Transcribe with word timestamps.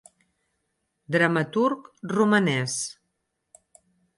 Dramaturg 1.15 1.85
romanès. 2.15 2.75